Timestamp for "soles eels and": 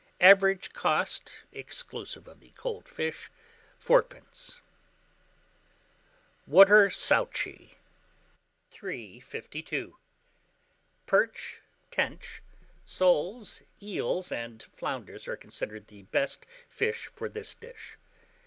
12.83-14.63